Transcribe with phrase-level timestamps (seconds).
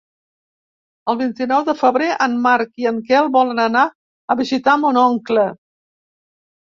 [1.11, 5.47] El vint-i-nou de febrer en Marc i en Quel volen anar a visitar mon oncle.